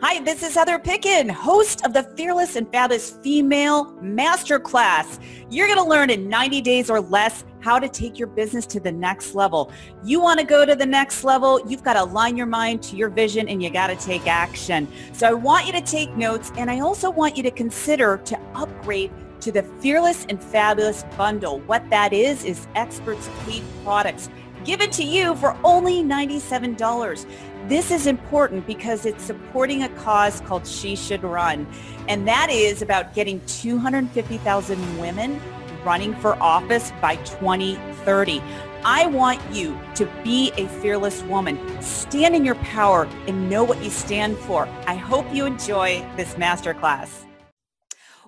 [0.00, 5.20] Hi, this is Heather Picken, host of the Fearless and Fabulous Female Masterclass.
[5.48, 8.80] You're going to learn in 90 days or less how to take your business to
[8.80, 9.70] the next level.
[10.02, 12.96] You want to go to the next level, you've got to align your mind to
[12.96, 14.88] your vision and you got to take action.
[15.12, 18.38] So I want you to take notes and I also want you to consider to
[18.54, 21.60] upgrade to the Fearless and Fabulous bundle.
[21.60, 24.30] What that is, is experts paid products
[24.64, 27.26] given to you for only $97.
[27.68, 31.66] This is important because it's supporting a cause called She Should Run.
[32.08, 35.40] And that is about getting 250,000 women
[35.84, 38.42] running for office by 2030.
[38.84, 41.58] I want you to be a fearless woman.
[41.80, 44.66] Stand in your power and know what you stand for.
[44.86, 47.24] I hope you enjoy this masterclass.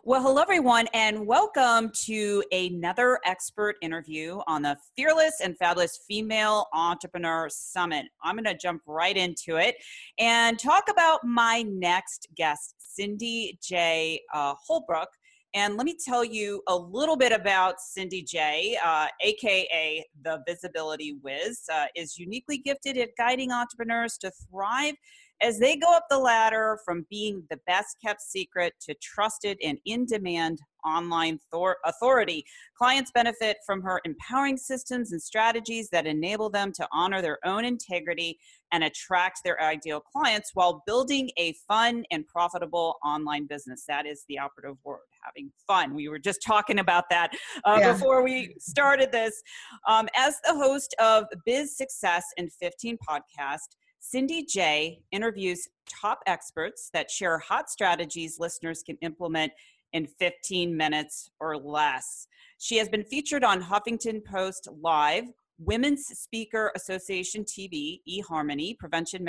[0.06, 6.66] Well, hello, everyone, and welcome to another expert interview on the Fearless and Fabulous Female
[6.74, 8.04] Entrepreneur Summit.
[8.22, 9.76] I'm going to jump right into it
[10.18, 14.20] and talk about my next guest, Cindy J.
[14.34, 15.08] Uh, Holbrook.
[15.54, 21.16] And let me tell you a little bit about Cindy J, uh, aka the Visibility
[21.22, 24.96] Wiz, uh, is uniquely gifted at guiding entrepreneurs to thrive
[25.42, 29.78] as they go up the ladder from being the best kept secret to trusted and
[29.84, 32.44] in demand online thor- authority,
[32.76, 37.64] clients benefit from her empowering systems and strategies that enable them to honor their own
[37.64, 38.38] integrity
[38.72, 43.84] and attract their ideal clients while building a fun and profitable online business.
[43.88, 45.94] That is the operative word having fun.
[45.94, 47.30] We were just talking about that
[47.64, 47.92] uh, yeah.
[47.92, 49.42] before we started this.
[49.88, 53.76] Um, as the host of Biz Success in 15 podcast,
[54.06, 59.50] Cindy J interviews top experts that share hot strategies listeners can implement
[59.94, 62.28] in 15 minutes or less.
[62.58, 65.24] She has been featured on Huffington Post Live,
[65.58, 69.24] Women's Speaker Association TV, eHarmony, Prevention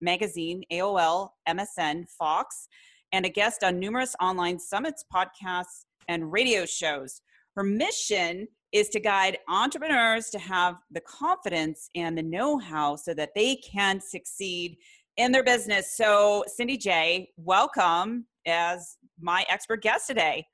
[0.00, 2.66] Magazine, AOL, MSN, Fox,
[3.12, 7.20] and a guest on numerous online summits, podcasts, and radio shows.
[7.56, 13.30] Her mission is to guide entrepreneurs to have the confidence and the know-how so that
[13.32, 14.76] they can succeed
[15.16, 15.96] in their business.
[15.96, 20.44] So, Cindy J, welcome as my expert guest today.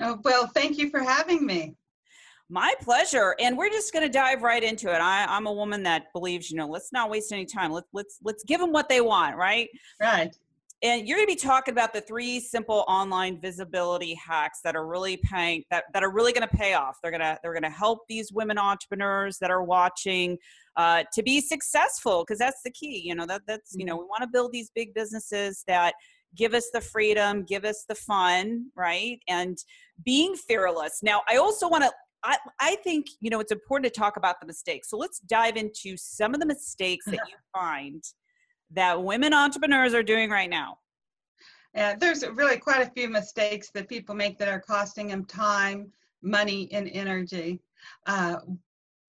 [0.00, 1.74] Oh, well, thank you for having me.
[2.48, 3.34] My pleasure.
[3.40, 5.00] And we're just going to dive right into it.
[5.00, 7.72] I, am a woman that believes, you know, let's not waste any time.
[7.72, 9.68] Let's let's let's give them what they want, right?
[10.00, 10.32] Right
[10.82, 14.86] and you're going to be talking about the three simple online visibility hacks that are
[14.86, 16.98] really paying that, that are really going to pay off.
[17.02, 20.36] They're going to they're going to help these women entrepreneurs that are watching
[20.76, 24.02] uh, to be successful because that's the key you know that that's you know mm-hmm.
[24.02, 25.94] we want to build these big businesses that
[26.34, 29.18] give us the freedom give us the fun right?
[29.28, 29.56] And
[30.04, 31.00] being fearless.
[31.02, 31.92] Now i also want to
[32.22, 34.90] I, I think you know it's important to talk about the mistakes.
[34.90, 38.02] So let's dive into some of the mistakes that you find
[38.72, 40.78] that women entrepreneurs are doing right now?
[41.74, 45.92] Yeah, there's really quite a few mistakes that people make that are costing them time,
[46.22, 47.60] money, and energy.
[48.06, 48.36] Uh,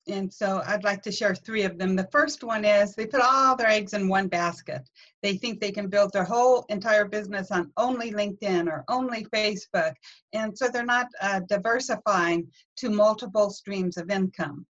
[0.09, 1.95] and so I'd like to share three of them.
[1.95, 4.89] The first one is they put all their eggs in one basket.
[5.21, 9.93] They think they can build their whole entire business on only LinkedIn or only Facebook.
[10.33, 12.47] And so they're not uh, diversifying
[12.77, 14.65] to multiple streams of income.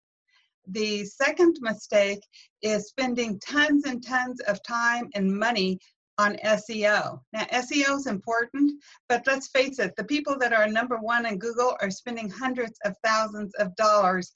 [0.68, 2.20] The second mistake
[2.62, 5.78] is spending tons and tons of time and money
[6.18, 7.20] on SEO.
[7.32, 11.38] Now, SEO is important, but let's face it, the people that are number one in
[11.38, 14.32] Google are spending hundreds of thousands of dollars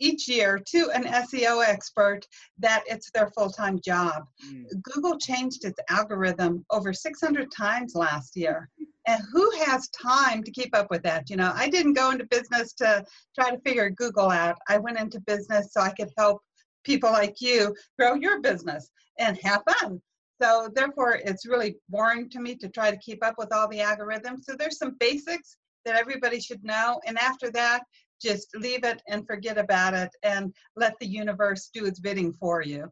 [0.00, 2.26] each year to an SEO expert
[2.58, 4.24] that it's their full time job.
[4.44, 4.64] Mm.
[4.82, 8.68] Google changed its algorithm over 600 times last year.
[9.06, 11.30] And who has time to keep up with that?
[11.30, 13.02] You know, I didn't go into business to
[13.34, 14.58] try to figure Google out.
[14.68, 16.42] I went into business so I could help
[16.84, 20.00] people like you grow your business and have fun.
[20.40, 23.78] So therefore, it's really boring to me to try to keep up with all the
[23.78, 24.44] algorithms.
[24.44, 27.00] So there's some basics that everybody should know.
[27.06, 27.82] And after that,
[28.20, 32.62] just leave it and forget about it and let the universe do its bidding for
[32.62, 32.90] you.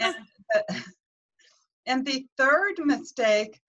[0.00, 0.14] and,
[0.54, 0.74] uh,
[1.86, 3.60] and the third mistake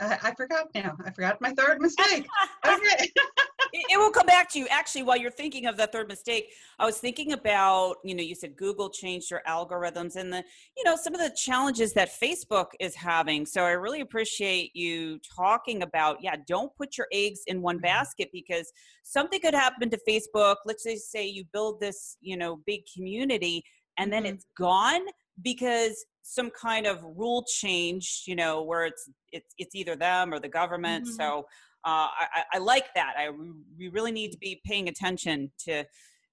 [0.00, 0.96] I, I, forgot now.
[1.04, 2.26] I forgot my third mistake.
[2.64, 3.10] Okay.
[3.72, 4.66] it, it, will come back to you.
[4.68, 8.34] Actually, while you're thinking of the third mistake, I was thinking about, you know, you
[8.34, 10.44] said Google changed their algorithms and the,
[10.76, 13.46] you know, some of the challenges that Facebook is having.
[13.46, 17.84] So I really appreciate you talking about, yeah, don't put your eggs in one mm-hmm.
[17.84, 18.72] basket because
[19.02, 20.56] something could happen to Facebook.
[20.64, 23.64] Let's just say you build this, you know, big community
[23.98, 24.34] and then mm-hmm.
[24.34, 25.02] it's gone
[25.42, 30.38] because some kind of rule change you know where it's it's, it's either them or
[30.38, 31.14] the government mm-hmm.
[31.14, 31.46] so
[31.84, 33.30] uh, I, I like that i
[33.78, 35.84] we really need to be paying attention to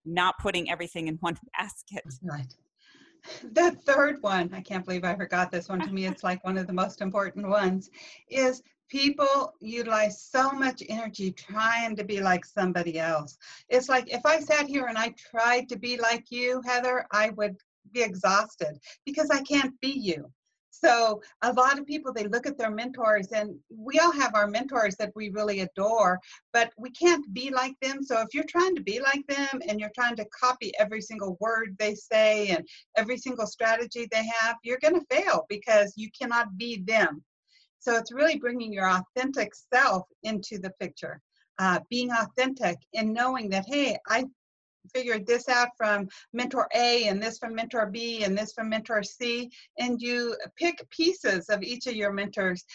[0.05, 2.53] not putting everything in one basket right
[3.51, 5.81] the third one, I can't believe I forgot this one.
[5.81, 7.89] To me, it's like one of the most important ones,
[8.29, 13.37] is people utilize so much energy trying to be like somebody else.
[13.69, 17.29] It's like if I sat here and I tried to be like you, Heather, I
[17.31, 17.55] would
[17.91, 20.31] be exhausted because I can't be you.
[20.71, 24.47] So a lot of people they look at their mentors and we all have our
[24.47, 26.19] mentors that we really adore,
[26.53, 28.03] but we can't be like them.
[28.03, 31.37] So if you're trying to be like them and you're trying to copy every single
[31.39, 36.09] word they say and every single strategy they have, you're going to fail because you
[36.19, 37.23] cannot be them.
[37.79, 41.21] So it's really bringing your authentic self into the picture.
[41.57, 44.23] Uh, being authentic and knowing that, hey, I
[44.93, 49.03] figured this out from mentor A and this from mentor B and this from mentor
[49.03, 52.65] C, and you pick pieces of each of your mentors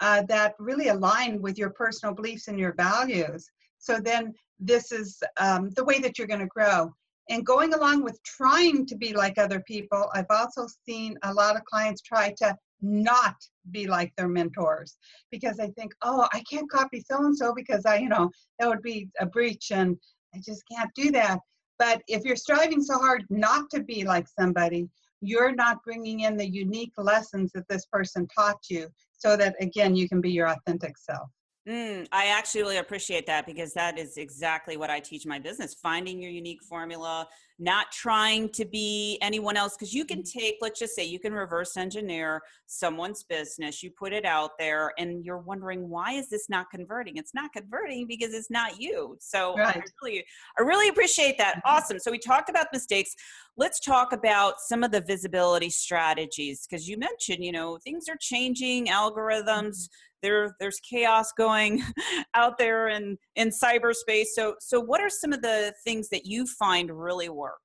[0.00, 3.48] uh, that really align with your personal beliefs and your values.
[3.78, 6.92] So then this is um, the way that you're going to grow.
[7.30, 11.56] And going along with trying to be like other people, I've also seen a lot
[11.56, 13.36] of clients try to not
[13.70, 14.96] be like their mentors
[15.30, 18.68] because they think, oh, I can't copy so and so because I, you know, that
[18.68, 19.96] would be a breach and
[20.34, 21.38] I just can't do that.
[21.78, 24.88] But if you're striving so hard not to be like somebody,
[25.20, 29.96] you're not bringing in the unique lessons that this person taught you so that, again,
[29.96, 31.28] you can be your authentic self.
[31.66, 35.74] Mm, I actually really appreciate that because that is exactly what I teach my business
[35.82, 37.26] finding your unique formula,
[37.58, 39.76] not trying to be anyone else.
[39.76, 40.38] Because you can mm-hmm.
[40.38, 44.92] take, let's just say, you can reverse engineer someone's business, you put it out there,
[44.98, 47.16] and you're wondering, why is this not converting?
[47.16, 49.16] It's not converting because it's not you.
[49.20, 49.76] So right.
[49.76, 50.24] I, really,
[50.58, 51.56] I really appreciate that.
[51.56, 51.76] Mm-hmm.
[51.76, 51.98] Awesome.
[51.98, 53.14] So we talked about mistakes.
[53.56, 58.16] Let's talk about some of the visibility strategies because you mentioned, you know, things are
[58.20, 59.88] changing, algorithms.
[60.24, 61.82] There there's chaos going
[62.34, 64.28] out there in in cyberspace.
[64.34, 67.60] So so what are some of the things that you find really work?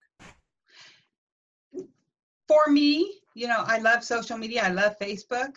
[2.48, 5.56] For me you know i love social media i love facebook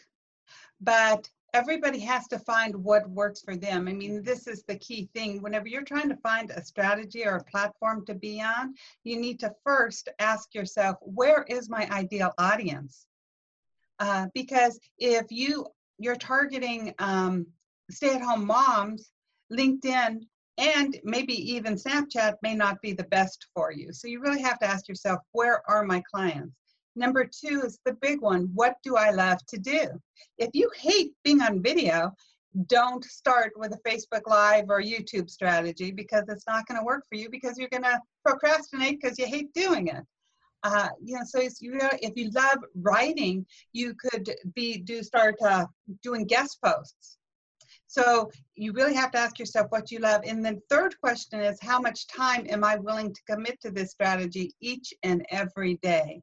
[0.81, 3.87] but everybody has to find what works for them.
[3.87, 5.43] I mean this is the key thing.
[5.43, 8.75] Whenever you're trying to find a strategy or a platform to be on
[9.05, 13.07] you need to first ask yourself where is my ideal audience?
[13.99, 15.67] Uh, because if you
[16.03, 17.47] you're targeting um,
[17.91, 19.11] stay-at-home moms,
[19.53, 20.21] LinkedIn
[20.59, 23.93] and maybe even Snapchat may not be the best for you.
[23.93, 26.55] So you really have to ask yourself, where are my clients?
[26.95, 28.51] Number two is the big one.
[28.55, 29.89] What do I love to do?
[30.37, 32.13] If you hate being on video,
[32.67, 37.05] don't start with a Facebook Live or YouTube strategy because it's not going to work
[37.09, 40.05] for you because you're going to procrastinate because you hate doing it.
[40.63, 45.67] Uh, know, so if you, if you love writing, you could be do start uh,
[46.03, 47.19] doing guest posts.
[47.87, 50.23] So you really have to ask yourself what you love.
[50.25, 53.91] And then third question is how much time am I willing to commit to this
[53.91, 56.23] strategy each and every day?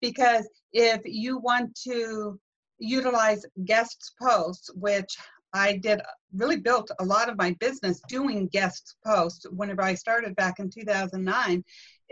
[0.00, 2.40] Because if you want to
[2.78, 5.14] utilize guest posts, which
[5.52, 6.00] I did
[6.34, 10.70] really built a lot of my business doing guest posts whenever I started back in
[10.70, 11.62] 2009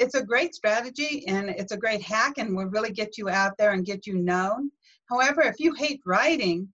[0.01, 3.53] it's a great strategy and it's a great hack and will really get you out
[3.59, 4.71] there and get you known.
[5.11, 6.69] However, if you hate writing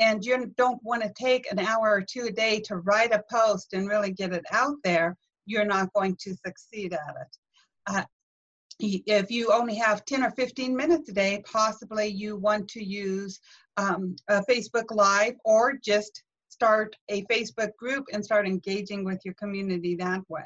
[0.00, 3.22] and you don't want to take an hour or two a day to write a
[3.30, 7.36] post and really get it out there, you're not going to succeed at it.
[7.86, 8.04] Uh,
[8.80, 13.38] if you only have 10 or 15 minutes a day, possibly you want to use
[13.76, 19.34] um, a Facebook Live or just start a Facebook group and start engaging with your
[19.34, 20.44] community that way.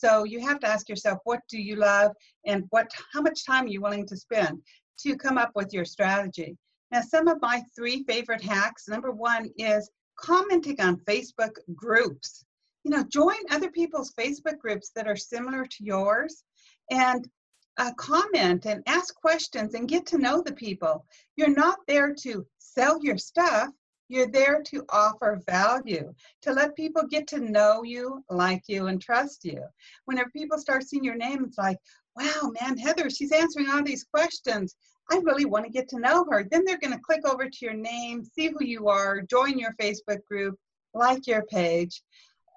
[0.00, 2.12] So you have to ask yourself, what do you love
[2.46, 4.62] and what, how much time are you willing to spend
[5.00, 6.56] to come up with your strategy?
[6.90, 12.44] Now, some of my three favorite hacks, number one is commenting on Facebook groups.
[12.82, 16.44] You know, join other people's Facebook groups that are similar to yours
[16.90, 17.28] and
[17.76, 21.04] uh, comment and ask questions and get to know the people.
[21.36, 23.68] You're not there to sell your stuff.
[24.10, 26.12] You're there to offer value,
[26.42, 29.62] to let people get to know you, like you, and trust you.
[30.06, 31.78] Whenever people start seeing your name, it's like,
[32.16, 34.74] wow, man, Heather, she's answering all these questions.
[35.12, 36.44] I really want to get to know her.
[36.50, 39.74] Then they're going to click over to your name, see who you are, join your
[39.80, 40.58] Facebook group,
[40.92, 42.02] like your page.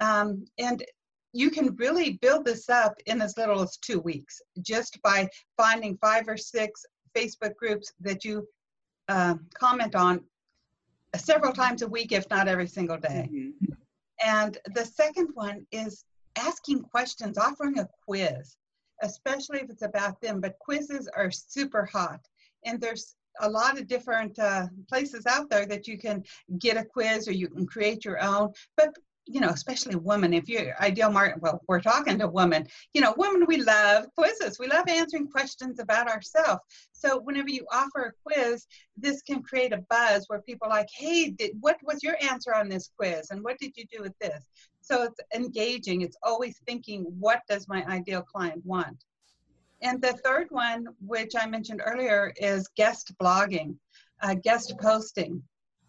[0.02, 0.84] Um, and
[1.34, 5.98] you can really build this up in as little as two weeks just by finding
[5.98, 6.84] five or six
[7.16, 8.48] Facebook groups that you
[9.08, 10.20] uh, comment on
[11.16, 13.30] several times a week, if not every single day.
[13.32, 13.74] Mm-hmm.
[14.26, 16.06] And the second one is
[16.36, 18.56] asking questions, offering a quiz,
[19.02, 20.42] especially if it's about them.
[20.42, 22.22] But quizzes are super hot.
[22.66, 26.24] And there's a lot of different uh, places out there that you can
[26.60, 28.54] get a quiz or you can create your own.
[28.78, 33.02] But you know, especially women, if you're ideal market, well, we're talking to women, you
[33.02, 34.60] know, women, we love quizzes.
[34.60, 36.62] We love answering questions about ourselves.
[36.92, 38.66] So whenever you offer a quiz,
[38.98, 42.54] this can create a buzz where people are like, hey, did, what was your answer
[42.54, 43.32] on this quiz?
[43.32, 44.44] And what did you do with this?
[44.82, 46.02] So it's engaging.
[46.02, 49.06] It's always thinking, what does my ideal client want?
[49.82, 53.76] And the third one, which I mentioned earlier, is guest blogging,
[54.22, 55.44] uh, guest posting.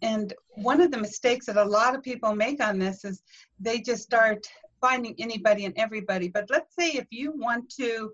[0.05, 3.23] And one of the mistakes that a lot of people make on this is
[3.59, 4.47] they just start
[4.79, 6.29] finding anybody and everybody.
[6.29, 8.13] But let's say if you want to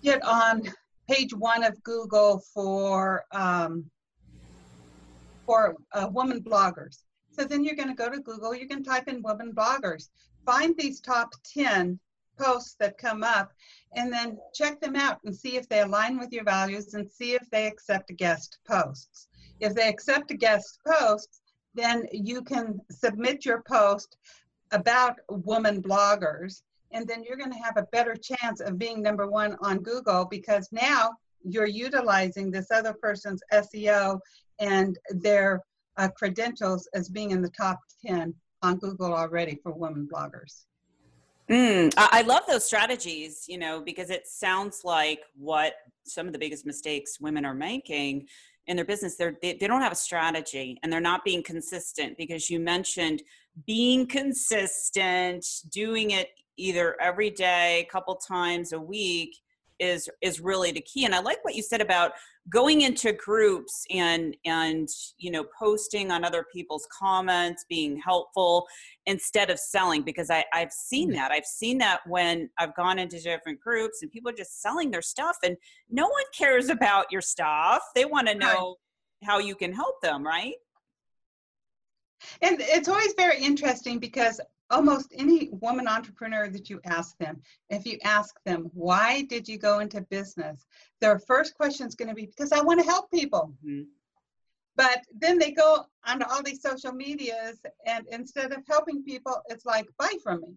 [0.00, 0.62] get on
[1.08, 3.90] page one of Google for um,
[5.44, 6.98] for uh, woman bloggers.
[7.32, 10.10] So then you're going to go to Google, you can type in woman bloggers,
[10.46, 11.98] find these top 10
[12.38, 13.50] posts that come up,
[13.96, 17.32] and then check them out and see if they align with your values and see
[17.32, 19.26] if they accept guest posts.
[19.60, 21.40] If they accept a guest post,
[21.74, 24.16] then you can submit your post
[24.72, 26.62] about woman bloggers,
[26.92, 30.24] and then you're going to have a better chance of being number one on Google
[30.24, 31.12] because now
[31.44, 34.18] you're utilizing this other person's SEO
[34.58, 35.60] and their
[35.96, 40.64] uh, credentials as being in the top 10 on Google already for women bloggers.
[41.50, 45.74] Mm, I love those strategies, you know, because it sounds like what
[46.04, 48.28] some of the biggest mistakes women are making
[48.66, 52.16] in their business they're they, they don't have a strategy and they're not being consistent
[52.16, 53.22] because you mentioned
[53.66, 59.36] being consistent doing it either every day a couple times a week
[59.80, 61.04] is is really the key.
[61.04, 62.12] And i like what you said about
[62.50, 68.66] going into groups and and you know posting on other people's comments being helpful
[69.06, 71.16] instead of selling because I, i've seen mm-hmm.
[71.16, 71.32] that.
[71.32, 75.02] I've seen that when i've gone into different groups and people are just selling their
[75.02, 75.56] stuff and
[75.90, 77.82] no one cares about your stuff.
[77.94, 78.76] They want to know
[79.24, 80.54] how you can help them right?
[82.42, 87.84] And it's always very interesting because almost any woman entrepreneur that you ask them, if
[87.84, 90.66] you ask them, why did you go into business?
[91.00, 93.54] Their first question is going to be, because I want to help people.
[93.64, 93.82] Mm-hmm.
[94.76, 99.66] But then they go onto all these social medias, and instead of helping people, it's
[99.66, 100.54] like, buy from me.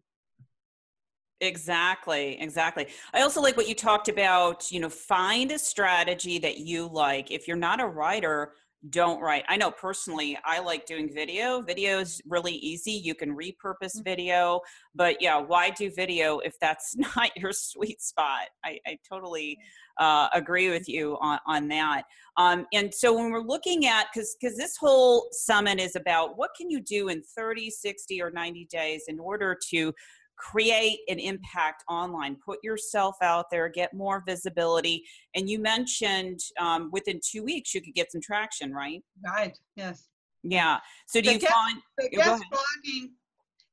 [1.42, 2.88] Exactly, exactly.
[3.14, 7.32] I also like what you talked about, you know, find a strategy that you like.
[7.32, 8.54] If you're not a writer,
[8.90, 9.44] don't write.
[9.48, 11.62] I know personally, I like doing video.
[11.62, 12.92] Video is really easy.
[12.92, 14.04] You can repurpose mm.
[14.04, 14.60] video,
[14.94, 18.48] but yeah, why do video if that's not your sweet spot?
[18.66, 19.58] I, I totally
[20.00, 22.04] uh, agree with you on, on that.
[22.38, 26.52] Um, and so when we're looking at, because because this whole summit is about what
[26.58, 29.94] can you do in 30, 60, or 90 days in order to
[30.38, 32.38] create an impact online.
[32.46, 35.04] Put yourself out there get more visibility.
[35.36, 39.02] And you mentioned um, within two weeks you could get some traction right?
[39.26, 40.08] Right yes.
[40.44, 40.80] Yeah.
[41.08, 43.10] So do the you guest, find the guest blogging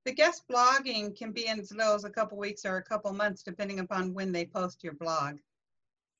[0.06, 3.12] the guest blogging can be in as little as a couple weeks or a couple
[3.12, 5.36] months depending upon when they post your blog.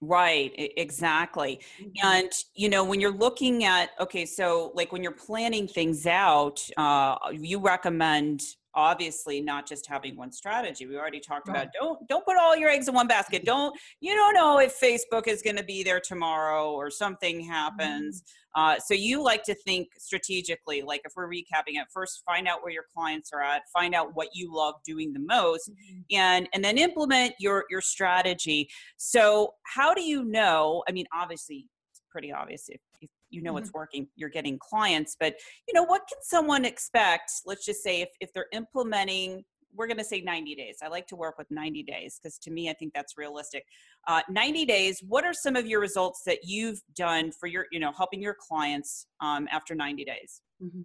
[0.03, 1.61] Right, exactly.
[1.79, 2.07] Mm-hmm.
[2.07, 6.67] And, you know, when you're looking at, okay, so like when you're planning things out,
[6.79, 8.43] uh, you recommend
[8.75, 11.57] obviously not just having one strategy we already talked right.
[11.57, 14.79] about don't don't put all your eggs in one basket don't you don't know if
[14.79, 18.61] facebook is going to be there tomorrow or something happens mm-hmm.
[18.61, 22.63] uh, so you like to think strategically like if we're recapping it first find out
[22.63, 26.01] where your clients are at find out what you love doing the most mm-hmm.
[26.13, 31.67] and and then implement your your strategy so how do you know i mean obviously
[31.91, 33.63] it's pretty obvious if, if you know mm-hmm.
[33.63, 35.35] it's working you're getting clients but
[35.69, 37.31] you know what can someone expect?
[37.47, 39.45] Let's just say if, if they're implementing
[39.75, 40.79] we're going to say 90 days.
[40.83, 43.65] I like to work with 90 days because to me i think that's realistic.
[44.07, 47.81] Uh, 90 days what are some of your results that you've done for your you
[47.81, 50.43] know helping your clients um, after 90 days?
[50.63, 50.83] Mm-hmm.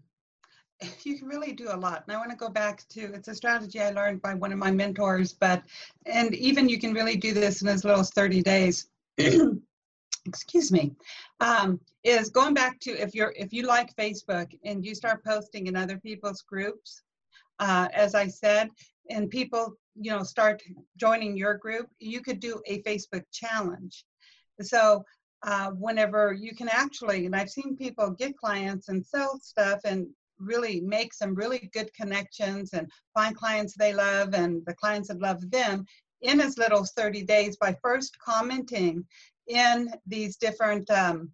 [1.04, 3.36] you can really do a lot and i want to go back to it's a
[3.36, 5.64] strategy i learned by one of my mentors but
[6.06, 8.88] and even you can really do this in as little as 30 days
[10.26, 10.94] excuse me,
[11.40, 15.68] um, is going back to if you're if you like Facebook and you start posting
[15.68, 17.04] in other people's groups,
[17.60, 18.70] uh, as I said,
[19.10, 20.62] and people you know start
[20.98, 24.06] joining your group, you could do a Facebook challenge.
[24.62, 25.04] So
[25.44, 30.08] uh, whenever you can actually, and I've seen people get clients and sell stuff and
[30.40, 35.22] really make some really good connections and find clients they love and the clients that
[35.22, 35.86] love them
[36.22, 39.06] in as little as 30 days by first commenting
[39.48, 41.32] in these different um,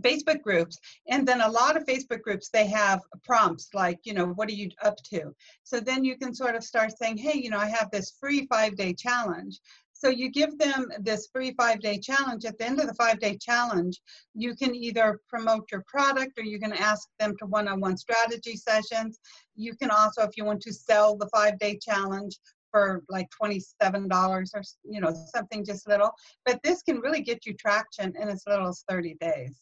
[0.00, 0.78] Facebook groups.
[1.08, 4.52] And then a lot of Facebook groups, they have prompts like, you know, what are
[4.52, 5.34] you up to?
[5.62, 8.46] So then you can sort of start saying, hey, you know, I have this free
[8.46, 9.60] five day challenge.
[9.92, 12.44] So you give them this free five day challenge.
[12.44, 14.00] At the end of the five day challenge,
[14.34, 17.96] you can either promote your product or you can ask them to one on one
[17.96, 19.18] strategy sessions.
[19.54, 22.38] You can also, if you want to sell the five day challenge,
[22.74, 26.10] for like $27 or you know something just little
[26.44, 29.54] but this can really get you traction in as little as 30 days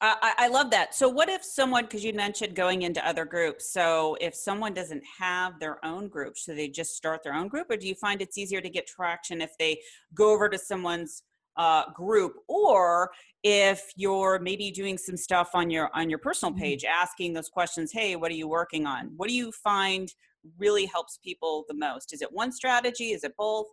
[0.00, 0.94] I, I love that.
[0.94, 5.02] So, what if someone, because you mentioned going into other groups, so if someone doesn't
[5.18, 8.22] have their own group, should they just start their own group, or do you find
[8.22, 9.80] it's easier to get traction if they
[10.14, 11.24] go over to someone's
[11.56, 13.10] uh, group, or
[13.42, 16.62] if you're maybe doing some stuff on your on your personal mm-hmm.
[16.62, 17.90] page, asking those questions?
[17.90, 19.10] Hey, what are you working on?
[19.16, 20.14] What do you find
[20.58, 22.12] really helps people the most?
[22.12, 23.12] Is it one strategy?
[23.12, 23.66] Is it both?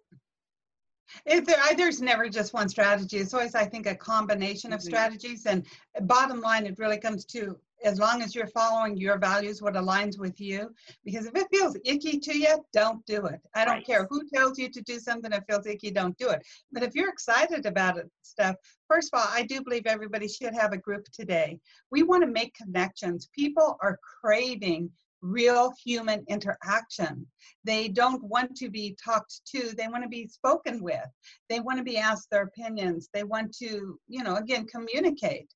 [1.26, 3.18] It, there, there's never just one strategy.
[3.18, 4.88] It's always, I think, a combination of mm-hmm.
[4.88, 5.46] strategies.
[5.46, 5.66] And
[6.02, 10.18] bottom line, it really comes to as long as you're following your values, what aligns
[10.18, 10.74] with you.
[11.04, 13.40] Because if it feels icky to you, don't do it.
[13.54, 13.86] I don't right.
[13.86, 16.42] care who tells you to do something that feels icky, don't do it.
[16.72, 18.56] But if you're excited about it, stuff,
[18.90, 21.60] first of all, I do believe everybody should have a group today.
[21.92, 23.30] We want to make connections.
[23.36, 24.90] People are craving
[25.26, 27.26] real human interaction.
[27.64, 31.08] They don't want to be talked to, they want to be spoken with.
[31.50, 33.10] They want to be asked their opinions.
[33.14, 35.50] They want to, you know, again, communicate.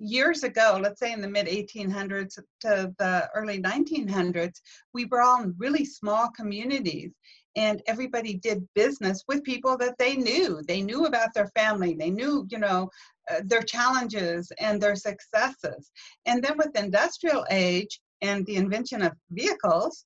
[0.00, 4.54] Years ago, let's say in the mid 1800s to the early 1900s,
[4.94, 7.12] we were all in really small communities
[7.56, 10.62] and everybody did business with people that they knew.
[10.68, 11.96] They knew about their family.
[11.98, 12.88] They knew, you know,
[13.28, 15.90] uh, their challenges and their successes.
[16.24, 20.04] And then with industrial age, and the invention of vehicles,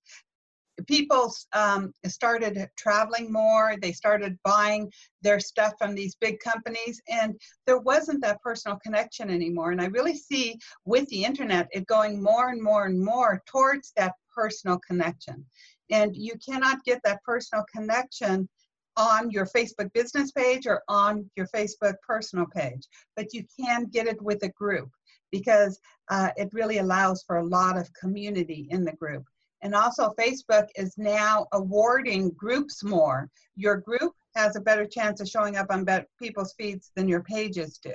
[0.86, 3.74] people um, started traveling more.
[3.80, 4.90] They started buying
[5.22, 9.72] their stuff from these big companies, and there wasn't that personal connection anymore.
[9.72, 13.92] And I really see with the internet it going more and more and more towards
[13.96, 15.44] that personal connection.
[15.90, 18.48] And you cannot get that personal connection
[18.96, 24.06] on your Facebook business page or on your Facebook personal page, but you can get
[24.06, 24.90] it with a group
[25.32, 29.24] because uh, it really allows for a lot of community in the group.
[29.62, 33.28] And also Facebook is now awarding groups more.
[33.56, 35.86] Your group has a better chance of showing up on
[36.20, 37.94] people's feeds than your pages do.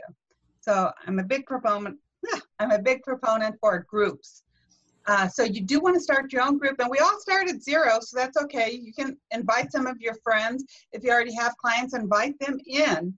[0.61, 1.97] So I'm a big proponent,
[2.59, 4.43] I'm a big proponent for groups.
[5.07, 7.63] Uh, so you do want to start your own group, and we all start at
[7.63, 8.71] zero, so that's okay.
[8.71, 10.65] You can invite some of your friends.
[10.91, 13.17] If you already have clients, invite them in.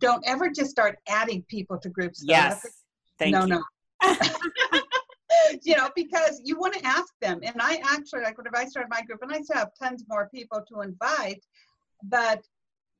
[0.00, 2.22] Don't ever just start adding people to groups.
[2.22, 2.79] Yes.
[3.20, 3.62] Thank no, you.
[4.02, 4.16] no.
[5.62, 7.40] you know, because you want to ask them.
[7.42, 10.28] And I actually, like, if I started my group, and I still have tons more
[10.34, 11.44] people to invite,
[12.02, 12.42] but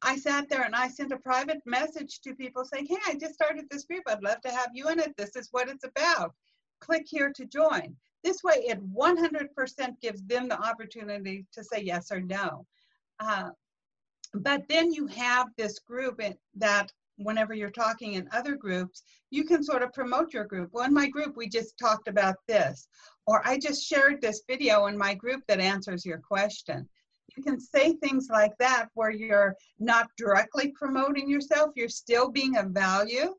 [0.02, 3.35] I sat there and I sent a private message to people saying, Hey, I just
[3.35, 4.02] started this group.
[4.06, 5.14] I'd love to have you in it.
[5.16, 6.35] This is what it's about.
[6.80, 7.96] Click here to join.
[8.22, 12.66] This way, it 100% gives them the opportunity to say yes or no.
[13.18, 13.50] Uh,
[14.35, 16.20] but then you have this group
[16.54, 20.70] that whenever you're talking in other groups, you can sort of promote your group.
[20.72, 22.88] Well, in my group, we just talked about this,
[23.26, 26.88] or I just shared this video in my group that answers your question.
[27.37, 32.56] You can say things like that where you're not directly promoting yourself, you're still being
[32.56, 33.35] of value.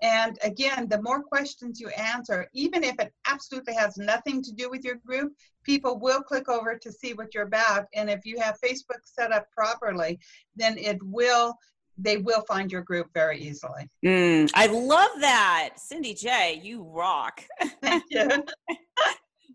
[0.00, 4.70] And again, the more questions you answer, even if it absolutely has nothing to do
[4.70, 5.32] with your group,
[5.64, 7.86] people will click over to see what you're about.
[7.94, 10.20] And if you have Facebook set up properly,
[10.54, 11.56] then it will
[11.98, 13.88] they will find your group very easily.
[14.04, 15.70] Mm, I love that.
[15.76, 17.42] Cindy J, you rock.
[17.82, 18.28] Thank you.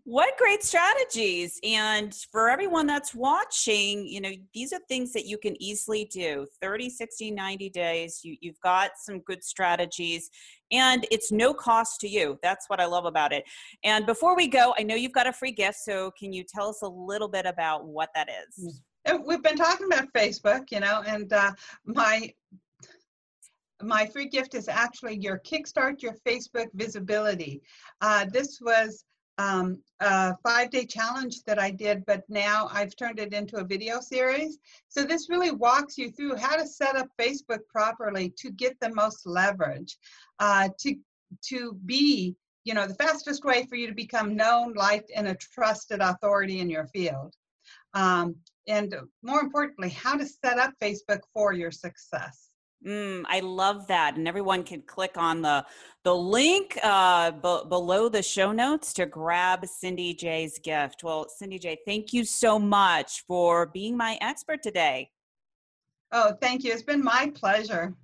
[0.04, 1.58] what great strategies.
[1.64, 6.46] And for everyone that's watching, you know, these are things that you can easily do
[6.60, 8.20] 30, 60, 90 days.
[8.22, 10.30] You, you've got some good strategies
[10.70, 12.38] and it's no cost to you.
[12.42, 13.44] That's what I love about it.
[13.82, 15.78] And before we go, I know you've got a free gift.
[15.78, 18.82] So can you tell us a little bit about what that is?
[19.06, 21.52] Mm we've been talking about Facebook, you know, and uh,
[21.84, 22.32] my
[23.82, 27.60] my free gift is actually your Kickstart Your Facebook Visibility.
[28.00, 29.04] Uh, this was
[29.36, 34.00] um, a five-day challenge that I did, but now I've turned it into a video
[34.00, 34.58] series.
[34.88, 38.94] So this really walks you through how to set up Facebook properly to get the
[38.94, 39.98] most leverage,
[40.38, 40.96] uh, to
[41.42, 45.34] to be, you know, the fastest way for you to become known, liked, and a
[45.34, 47.34] trusted authority in your field.
[47.94, 52.50] Um, and more importantly, how to set up Facebook for your success.
[52.86, 55.64] Mm, I love that, and everyone can click on the
[56.02, 61.02] the link uh, b- below the show notes to grab Cindy J's gift.
[61.02, 65.10] Well, Cindy J, thank you so much for being my expert today.
[66.12, 66.72] Oh, thank you.
[66.72, 67.94] It's been my pleasure.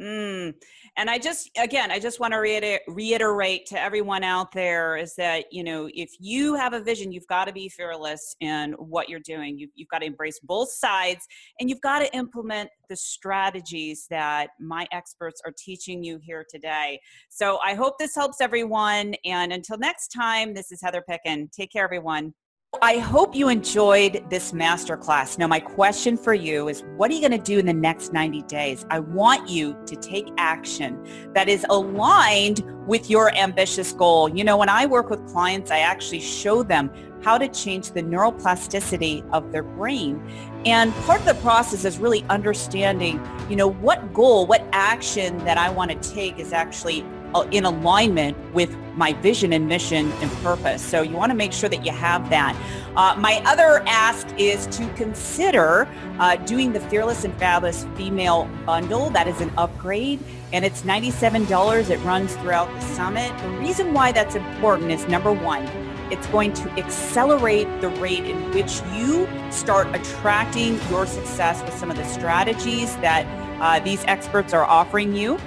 [0.00, 0.54] Mm.
[0.96, 5.14] And I just, again, I just want to reiter- reiterate to everyone out there is
[5.16, 9.08] that, you know, if you have a vision, you've got to be fearless in what
[9.08, 9.58] you're doing.
[9.58, 11.26] You've, you've got to embrace both sides
[11.60, 17.00] and you've got to implement the strategies that my experts are teaching you here today.
[17.28, 19.14] So I hope this helps everyone.
[19.24, 21.50] And until next time, this is Heather Picken.
[21.52, 22.34] Take care, everyone.
[22.82, 25.38] I hope you enjoyed this masterclass.
[25.38, 28.12] Now, my question for you is what are you going to do in the next
[28.12, 28.84] 90 days?
[28.90, 34.28] I want you to take action that is aligned with your ambitious goal.
[34.28, 36.90] You know, when I work with clients, I actually show them
[37.22, 40.22] how to change the neuroplasticity of their brain.
[40.66, 45.56] And part of the process is really understanding, you know, what goal, what action that
[45.56, 47.04] I want to take is actually
[47.42, 50.82] in alignment with my vision and mission and purpose.
[50.82, 52.56] So you want to make sure that you have that.
[52.96, 55.88] Uh, my other ask is to consider
[56.20, 59.10] uh, doing the Fearless and Fabulous Female Bundle.
[59.10, 60.20] That is an upgrade
[60.52, 61.90] and it's $97.
[61.90, 63.36] It runs throughout the summit.
[63.38, 65.64] The reason why that's important is number one,
[66.12, 71.90] it's going to accelerate the rate in which you start attracting your success with some
[71.90, 73.26] of the strategies that
[73.60, 75.38] uh, these experts are offering you.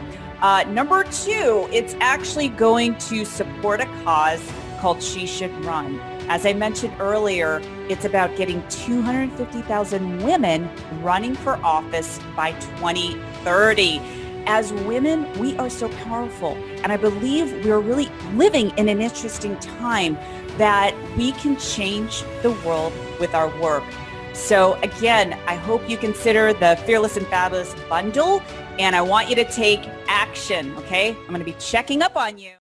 [0.42, 4.42] Uh, number two, it's actually going to support a cause
[4.80, 6.00] called She Should Run.
[6.30, 10.70] As I mentioned earlier, it's about getting 250,000 women
[11.02, 14.00] running for office by 2030.
[14.46, 16.54] As women, we are so powerful.
[16.84, 20.14] And I believe we're really living in an interesting time
[20.60, 23.84] that we can change the world with our work.
[24.34, 28.44] So again, I hope you consider the Fearless and Fabulous bundle
[28.80, 31.10] and I want you to take action, okay?
[31.10, 32.52] I'm going to be checking up on you.